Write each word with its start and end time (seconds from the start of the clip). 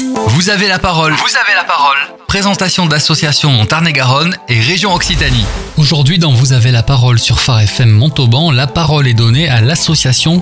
Vous 0.00 0.50
avez 0.50 0.68
la 0.68 0.78
parole. 0.78 1.12
Vous 1.12 1.36
avez 1.36 1.54
la 1.56 1.64
parole. 1.64 1.96
Présentation 2.28 2.86
d'associations 2.86 3.66
Tarn-et-Garonne 3.66 4.36
et 4.48 4.60
région 4.60 4.94
Occitanie. 4.94 5.44
Aujourd'hui, 5.76 6.18
dans 6.18 6.32
Vous 6.32 6.52
avez 6.52 6.70
la 6.70 6.84
parole 6.84 7.18
sur 7.18 7.40
Phare 7.40 7.62
FM 7.62 7.90
Montauban, 7.90 8.52
la 8.52 8.68
parole 8.68 9.08
est 9.08 9.14
donnée 9.14 9.48
à 9.48 9.60
l'association 9.60 10.40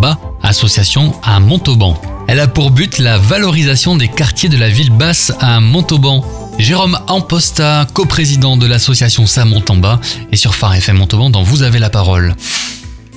bas, 0.00 0.18
association 0.42 1.14
à 1.22 1.40
Montauban. 1.40 2.00
Elle 2.28 2.40
a 2.40 2.46
pour 2.46 2.70
but 2.70 2.98
la 2.98 3.18
valorisation 3.18 3.96
des 3.96 4.08
quartiers 4.08 4.50
de 4.50 4.58
la 4.58 4.68
ville 4.68 4.90
basse 4.90 5.32
à 5.40 5.58
Montauban. 5.60 6.24
Jérôme 6.58 6.98
Amposta, 7.08 7.86
coprésident 7.94 8.58
de 8.58 8.66
l'association 8.66 9.24
en 9.70 9.76
bas, 9.76 10.00
et 10.30 10.36
sur 10.36 10.54
Phare 10.54 10.74
FM 10.74 10.98
Montauban, 10.98 11.30
dans 11.30 11.42
Vous 11.42 11.62
avez 11.62 11.78
la 11.78 11.90
parole. 11.90 12.34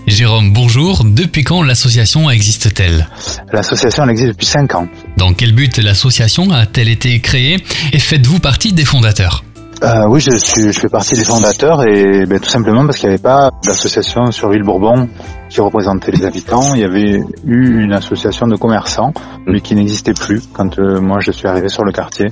Jérôme, 0.08 0.54
bonjour. 0.54 1.04
Depuis 1.04 1.44
quand 1.44 1.64
l'association 1.64 2.30
existe-t-elle? 2.30 3.08
L'association 3.52 4.08
existe 4.08 4.30
depuis 4.30 4.46
5 4.46 4.76
ans. 4.76 4.88
Dans 5.18 5.34
quel 5.34 5.54
but 5.54 5.78
l'association 5.80 6.52
a-t-elle 6.52 6.90
été 6.90 7.20
créée? 7.22 7.58
Et 7.92 8.00
faites-vous 8.00 8.40
partie 8.40 8.72
des 8.72 8.86
fondateurs? 8.86 9.44
Euh, 9.84 10.06
oui, 10.08 10.22
je, 10.22 10.38
suis, 10.38 10.72
je 10.72 10.80
fais 10.80 10.90
partie 10.90 11.16
des 11.16 11.26
fondateurs 11.26 11.84
et 11.88 12.26
ben, 12.26 12.40
tout 12.40 12.50
simplement 12.50 12.86
parce 12.86 12.98
qu'il 12.98 13.10
n'y 13.10 13.16
avait 13.16 13.22
pas 13.22 13.50
d'association 13.66 14.32
sur 14.32 14.50
Ville 14.50 14.64
Bourbon 14.64 15.10
qui 15.50 15.60
représentait 15.60 16.12
les 16.12 16.24
habitants. 16.24 16.76
Il 16.76 16.82
y 16.82 16.86
avait 16.86 17.22
eu 17.46 17.82
une 17.84 17.94
association 17.94 18.48
de 18.48 18.56
commerçants, 18.56 19.12
mais 19.48 19.60
qui 19.60 19.76
n'existait 19.76 20.14
plus 20.14 20.42
quand 20.54 20.80
euh, 20.80 21.02
moi 21.02 21.18
je 21.20 21.32
suis 21.32 21.48
arrivé 21.48 21.68
sur 21.68 21.84
le 21.84 21.92
quartier 21.92 22.28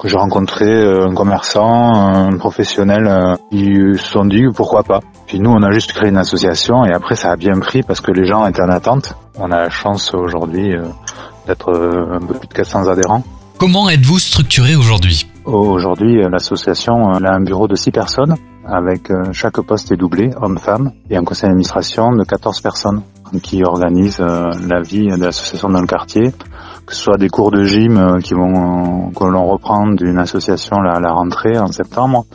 que 0.00 0.08
j'ai 0.08 0.16
rencontré 0.16 0.64
euh, 0.64 1.08
un 1.08 1.14
commerçant, 1.14 1.92
un 1.92 2.36
professionnel, 2.38 3.06
euh, 3.06 3.36
ils 3.52 3.98
se 3.98 4.12
sont 4.12 4.24
dit 4.24 4.44
pourquoi 4.54 4.82
pas. 4.82 5.00
Puis 5.26 5.38
nous, 5.38 5.50
on 5.50 5.62
a 5.62 5.70
juste 5.72 5.92
créé 5.92 6.08
une 6.08 6.16
association 6.16 6.84
et 6.86 6.92
après 6.92 7.16
ça 7.16 7.30
a 7.30 7.36
bien 7.36 7.58
pris 7.60 7.82
parce 7.82 8.00
que 8.00 8.10
les 8.10 8.26
gens 8.26 8.46
étaient 8.46 8.62
en 8.62 8.70
attente. 8.70 9.14
On 9.38 9.50
a 9.52 9.64
la 9.64 9.70
chance 9.70 10.14
aujourd'hui 10.14 10.74
euh, 10.74 10.84
d'être 11.46 11.70
un 11.70 12.26
peu 12.26 12.34
plus 12.34 12.48
de 12.48 12.54
400 12.54 12.88
adhérents. 12.88 13.22
Comment 13.58 13.90
êtes-vous 13.90 14.18
structuré 14.18 14.74
aujourd'hui? 14.74 15.26
Aujourd'hui, 15.44 16.22
l'association 16.30 17.10
a 17.10 17.34
un 17.34 17.40
bureau 17.40 17.68
de 17.68 17.74
6 17.74 17.90
personnes 17.90 18.36
avec 18.66 19.10
chaque 19.32 19.60
poste 19.62 19.90
est 19.90 19.96
doublé, 19.96 20.30
homme-femme, 20.40 20.92
et 21.08 21.16
un 21.16 21.24
conseil 21.24 21.48
d'administration 21.48 22.12
de 22.12 22.22
14 22.24 22.60
personnes 22.60 23.02
qui 23.42 23.64
organise 23.64 24.20
la 24.20 24.80
vie 24.80 25.08
de 25.08 25.24
l'association 25.24 25.70
dans 25.70 25.80
le 25.80 25.86
quartier, 25.86 26.32
que 26.90 26.96
ce 26.96 27.02
soit 27.02 27.18
des 27.18 27.28
cours 27.28 27.52
de 27.52 27.62
gym 27.62 27.96
euh, 27.96 28.18
qui 28.20 28.34
vont 28.34 29.06
euh, 29.06 29.12
que 29.16 29.24
l'on 29.24 29.46
reprend 29.46 29.86
d'une 29.92 30.18
association 30.18 30.76
à 30.78 30.98
la 30.98 31.12
rentrée 31.12 31.56
en 31.56 31.68
septembre, 31.68 32.26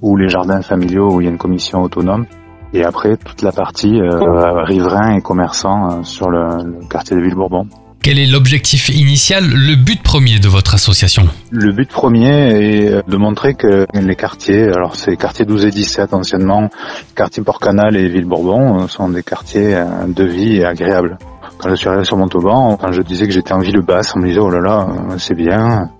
ou 0.00 0.16
les 0.16 0.28
jardins 0.28 0.62
familiaux 0.62 1.12
où 1.12 1.20
il 1.20 1.24
y 1.24 1.26
a 1.26 1.30
une 1.30 1.38
commission 1.38 1.82
autonome. 1.82 2.24
Et 2.72 2.84
après, 2.84 3.16
toute 3.16 3.42
la 3.42 3.50
partie 3.50 4.00
euh, 4.00 4.62
riverains 4.62 5.16
et 5.16 5.22
commerçants 5.22 6.04
sur 6.04 6.30
le, 6.30 6.86
quartier 6.88 7.16
de 7.16 7.22
Ville-Bourbon. 7.22 7.66
Quel 8.00 8.20
est 8.20 8.26
l'objectif 8.26 8.90
initial, 8.90 9.44
le 9.44 9.74
but 9.74 10.00
premier 10.00 10.38
de 10.38 10.46
votre 10.46 10.74
association? 10.74 11.24
Le 11.50 11.72
but 11.72 11.88
premier 11.88 12.28
est 12.30 13.08
de 13.08 13.16
montrer 13.16 13.54
que 13.54 13.86
les 13.92 14.14
quartiers, 14.14 14.62
alors 14.68 14.94
c'est 14.94 15.16
quartier 15.16 15.44
12 15.44 15.66
et 15.66 15.70
17 15.70 16.14
anciennement, 16.14 16.68
quartier 17.16 17.42
Port-Canal 17.42 17.96
et 17.96 18.08
Ville-Bourbon 18.08 18.86
sont 18.86 19.08
des 19.08 19.24
quartiers 19.24 19.82
de 20.06 20.24
vie 20.24 20.62
agréables. 20.62 21.18
Quand 21.66 21.74
je 21.74 21.80
suis 21.80 21.88
arrivé 21.88 22.04
sur 22.04 22.16
Montauban, 22.16 22.76
quand 22.76 22.92
je 22.92 23.02
disais 23.02 23.26
que 23.26 23.32
j'étais 23.32 23.52
en 23.52 23.58
ville 23.58 23.80
basse, 23.80 24.14
on 24.14 24.20
me 24.20 24.28
disait 24.28 24.38
oh 24.38 24.48
là 24.48 24.60
là, 24.60 24.86
c'est 25.18 25.34
bien. 25.34 25.90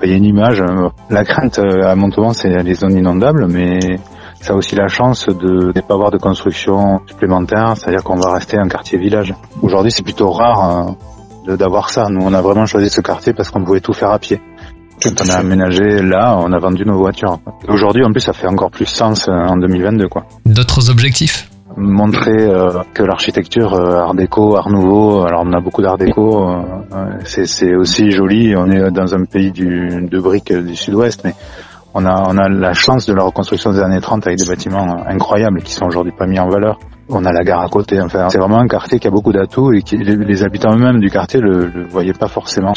Il 0.00 0.08
y 0.08 0.12
a 0.12 0.16
une 0.16 0.24
image. 0.24 0.62
La 1.10 1.24
crainte 1.24 1.58
euh, 1.58 1.82
à 1.82 1.96
Montauban, 1.96 2.32
c'est 2.32 2.62
les 2.62 2.74
zones 2.74 2.96
inondables, 2.96 3.48
mais 3.48 3.98
ça 4.40 4.52
a 4.52 4.56
aussi 4.56 4.76
la 4.76 4.86
chance 4.86 5.26
de 5.26 5.72
ne 5.74 5.80
pas 5.80 5.94
avoir 5.94 6.12
de 6.12 6.18
construction 6.18 7.00
supplémentaire, 7.08 7.74
c'est-à-dire 7.76 8.04
qu'on 8.04 8.14
va 8.14 8.34
rester 8.34 8.56
un 8.56 8.68
quartier 8.68 8.98
village. 8.98 9.34
Aujourd'hui, 9.62 9.90
c'est 9.90 10.04
plutôt 10.04 10.30
rare 10.30 10.94
euh, 11.48 11.56
d'avoir 11.56 11.90
ça. 11.90 12.04
Nous, 12.08 12.24
on 12.24 12.32
a 12.32 12.40
vraiment 12.40 12.66
choisi 12.66 12.88
ce 12.88 13.00
quartier 13.00 13.32
parce 13.32 13.50
qu'on 13.50 13.64
pouvait 13.64 13.80
tout 13.80 13.94
faire 13.94 14.12
à 14.12 14.20
pied. 14.20 14.40
Quand 15.02 15.24
on 15.24 15.28
a 15.28 15.38
aménagé 15.38 16.02
là, 16.02 16.38
on 16.40 16.52
a 16.52 16.58
vendu 16.60 16.84
nos 16.84 16.98
voitures. 16.98 17.40
Aujourd'hui, 17.66 18.04
en 18.04 18.12
plus, 18.12 18.20
ça 18.20 18.32
fait 18.32 18.46
encore 18.46 18.70
plus 18.70 18.86
sens 18.86 19.26
euh, 19.26 19.32
en 19.32 19.56
2022, 19.56 20.06
quoi. 20.06 20.24
D'autres 20.44 20.88
objectifs? 20.88 21.50
Montrer 21.76 22.42
euh, 22.42 22.82
que 22.94 23.02
l'architecture 23.02 23.74
euh, 23.74 24.00
art 24.00 24.14
déco, 24.14 24.56
art 24.56 24.70
nouveau, 24.70 25.24
alors 25.24 25.42
on 25.44 25.52
a 25.52 25.60
beaucoup 25.60 25.82
d'art 25.82 25.98
déco, 25.98 26.48
euh, 26.48 27.18
c'est 27.24 27.74
aussi 27.74 28.10
joli, 28.10 28.56
on 28.56 28.70
est 28.70 28.90
dans 28.90 29.14
un 29.14 29.24
pays 29.24 29.52
du, 29.52 30.08
de 30.10 30.18
briques 30.18 30.52
du 30.52 30.74
sud-ouest, 30.74 31.22
mais 31.24 31.34
on 31.94 32.04
a, 32.04 32.24
on 32.28 32.36
a 32.38 32.48
la 32.48 32.72
chance 32.72 33.06
de 33.06 33.14
la 33.14 33.22
reconstruction 33.22 33.72
des 33.72 33.80
années 33.80 34.00
30 34.00 34.26
avec 34.26 34.38
des 34.38 34.46
bâtiments 34.46 35.04
incroyables 35.06 35.62
qui 35.62 35.72
sont 35.72 35.86
aujourd'hui 35.86 36.12
pas 36.12 36.26
mis 36.26 36.38
en 36.38 36.48
valeur. 36.48 36.78
On 37.08 37.24
a 37.24 37.32
la 37.32 37.44
gare 37.44 37.60
à 37.60 37.68
côté, 37.68 38.00
enfin 38.00 38.28
c'est 38.30 38.38
vraiment 38.38 38.58
un 38.58 38.68
quartier 38.68 38.98
qui 38.98 39.06
a 39.06 39.10
beaucoup 39.10 39.32
d'atouts 39.32 39.72
et 39.72 39.82
qui 39.82 39.96
les, 39.96 40.42
habitants 40.42 40.74
eux-mêmes 40.74 40.98
du 40.98 41.08
quartier 41.08 41.40
le, 41.40 41.68
le 41.68 41.86
voyaient 41.88 42.12
pas 42.12 42.28
forcément. 42.28 42.72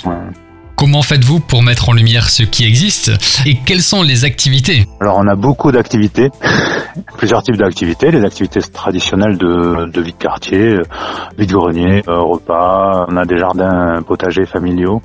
Comment 0.79 1.01
faites-vous 1.01 1.41
pour 1.41 1.61
mettre 1.61 1.89
en 1.89 1.93
lumière 1.93 2.29
ce 2.29 2.43
qui 2.43 2.63
existe 2.63 3.11
et 3.45 3.57
quelles 3.65 3.81
sont 3.81 4.01
les 4.01 4.23
activités? 4.23 4.85
Alors 5.01 5.17
on 5.17 5.27
a 5.27 5.35
beaucoup 5.35 5.73
d'activités, 5.73 6.29
plusieurs 7.17 7.43
types 7.43 7.57
d'activités, 7.57 8.11
les 8.11 8.23
activités 8.23 8.61
traditionnelles 8.61 9.37
de, 9.37 9.89
de 9.89 10.01
vie 10.01 10.13
de 10.13 10.17
quartier, 10.17 10.77
vie 11.37 11.47
de 11.47 11.53
grenier, 11.53 12.03
euh, 12.07 12.19
repas, 12.19 13.05
on 13.09 13.17
a 13.17 13.25
des 13.25 13.37
jardins 13.37 14.01
potagers 14.05 14.45
familiaux. 14.45 15.01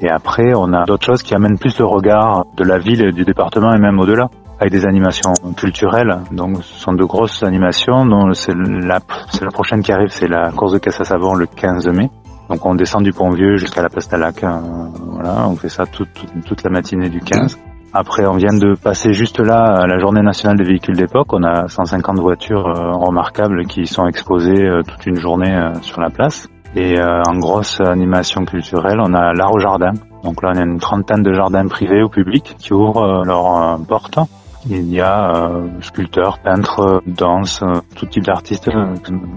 Et 0.00 0.08
après, 0.08 0.52
on 0.54 0.72
a 0.72 0.84
d'autres 0.84 1.06
choses 1.06 1.22
qui 1.22 1.34
amènent 1.34 1.58
plus 1.58 1.78
le 1.78 1.84
regard 1.84 2.44
de 2.56 2.64
la 2.64 2.78
ville 2.78 3.04
et 3.04 3.12
du 3.12 3.24
département 3.24 3.72
et 3.74 3.78
même 3.78 3.98
au-delà 3.98 4.28
avec 4.60 4.72
des 4.72 4.84
animations 4.84 5.32
culturelles. 5.56 6.18
Donc, 6.32 6.62
ce 6.62 6.80
sont 6.80 6.92
de 6.92 7.04
grosses 7.04 7.42
animations. 7.42 8.06
Donc, 8.06 8.34
c'est 8.36 8.54
la, 8.54 9.00
la 9.40 9.50
prochaine 9.50 9.82
qui 9.82 9.92
arrive, 9.92 10.10
c'est 10.10 10.28
la 10.28 10.50
course 10.50 10.72
de 10.72 10.78
caisse 10.78 11.00
à 11.00 11.04
savon 11.04 11.34
le 11.34 11.46
15 11.46 11.88
mai. 11.88 12.10
Donc 12.48 12.64
on 12.64 12.74
descend 12.74 13.02
du 13.02 13.12
pont 13.12 13.30
vieux 13.30 13.56
jusqu'à 13.56 13.82
la 13.82 13.90
place 13.90 14.08
Talac. 14.08 14.42
Euh, 14.42 14.58
voilà, 15.12 15.48
on 15.48 15.56
fait 15.56 15.68
ça 15.68 15.84
toute, 15.84 16.08
toute, 16.46 16.62
la 16.62 16.70
matinée 16.70 17.10
du 17.10 17.20
15. 17.20 17.58
Après, 18.00 18.26
on 18.26 18.36
vient 18.36 18.56
de 18.56 18.74
passer 18.74 19.12
juste 19.12 19.40
là 19.40 19.84
la 19.86 19.98
journée 19.98 20.22
nationale 20.22 20.56
des 20.56 20.64
véhicules 20.64 20.96
d'époque. 20.96 21.32
On 21.32 21.42
a 21.42 21.66
150 21.66 22.18
voitures 22.20 22.66
euh, 22.68 22.92
remarquables 22.92 23.66
qui 23.66 23.86
sont 23.86 24.06
exposées 24.06 24.64
euh, 24.66 24.82
toute 24.82 25.04
une 25.06 25.16
journée 25.16 25.72
sur 25.82 26.00
la 26.00 26.10
place. 26.10 26.46
Et 26.76 27.00
en 27.00 27.38
grosse 27.38 27.80
animation 27.80 28.44
culturelle, 28.44 29.00
on 29.00 29.14
a 29.14 29.32
l'art 29.32 29.52
au 29.52 29.58
jardin. 29.58 29.92
Donc 30.22 30.42
là, 30.42 30.52
on 30.54 30.58
a 30.58 30.62
une 30.62 30.78
trentaine 30.78 31.22
de 31.22 31.32
jardins 31.32 31.66
privés 31.66 32.02
ou 32.02 32.08
publics 32.08 32.54
qui 32.58 32.74
ouvrent 32.74 33.24
leurs 33.24 33.78
portes 33.88 34.18
il 34.68 34.92
y 34.92 35.00
a 35.00 35.30
euh, 35.34 35.68
sculpteurs, 35.80 36.38
peintres, 36.40 37.02
danse, 37.06 37.62
euh, 37.62 37.80
tout 37.94 38.06
type 38.06 38.24
d'artistes, 38.24 38.68
euh, 38.68 38.94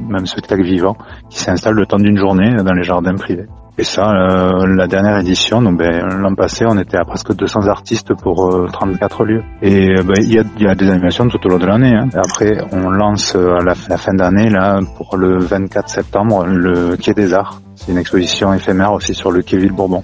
même 0.09 0.25
spectacle 0.25 0.63
vivant, 0.63 0.97
qui 1.29 1.39
s'installent 1.39 1.75
le 1.75 1.85
temps 1.85 1.97
d'une 1.97 2.17
journée 2.17 2.55
dans 2.55 2.73
les 2.73 2.83
jardins 2.83 3.16
privés. 3.16 3.45
Et 3.78 3.84
ça, 3.84 4.04
la 4.04 4.88
dernière 4.88 5.18
édition, 5.20 5.62
donc 5.62 5.78
ben, 5.78 6.06
l'an 6.20 6.36
passé, 6.36 6.66
on 6.68 6.78
était 6.78 6.98
à 6.98 7.06
presque 7.06 7.34
200 7.34 7.68
artistes 7.68 8.14
pour 8.14 8.68
34 8.72 9.24
lieux. 9.26 9.44
Et 9.62 9.96
ben, 10.04 10.16
il 10.22 10.34
y, 10.34 10.40
a, 10.40 10.44
y, 10.59 10.68
a, 10.68 10.76
des 10.76 10.90
animations 10.90 11.28
tout 11.30 11.40
au 11.46 11.50
long 11.50 11.58
de 11.58 11.66
l'année. 11.66 11.96
Hein. 11.96 12.09
Après, 12.14 12.58
on 12.72 12.90
lance 12.90 13.36
à 13.36 13.64
la, 13.64 13.74
la 13.90 13.98
fin 13.98 14.14
d'année, 14.14 14.50
là, 14.50 14.80
pour 14.98 15.18
le 15.18 15.40
24 15.40 15.90
septembre, 15.90 16.46
le 16.46 16.98
Quai 16.98 17.14
des 17.14 17.34
Arts. 17.34 17.62
C'est 17.76 17.92
une 17.92 17.98
exposition 17.98 18.54
éphémère 18.54 18.92
aussi 18.92 19.14
sur 19.14 19.32
le 19.32 19.42
Quai 19.42 19.58
Ville-Bourbon. 19.58 20.03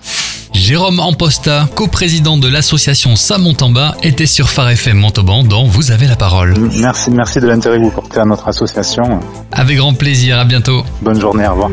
Jérôme 0.53 0.99
Amposta, 0.99 1.67
coprésident 1.75 2.37
de 2.37 2.47
l'association 2.47 3.13
bas, 3.71 3.95
était 4.01 4.25
sur 4.25 4.49
Phare 4.49 4.69
FM 4.69 4.97
Montauban 4.97 5.43
dont 5.43 5.65
vous 5.65 5.91
avez 5.91 6.07
la 6.07 6.15
parole. 6.15 6.55
Merci, 6.79 7.11
merci 7.11 7.39
de 7.39 7.47
l'intérêt 7.47 7.77
que 7.77 7.83
vous 7.83 7.91
portez 7.91 8.19
à 8.19 8.25
notre 8.25 8.47
association. 8.47 9.19
Avec 9.51 9.77
grand 9.77 9.93
plaisir, 9.93 10.39
à 10.39 10.45
bientôt. 10.45 10.83
Bonne 11.01 11.19
journée, 11.21 11.47
au 11.47 11.51
revoir. 11.51 11.69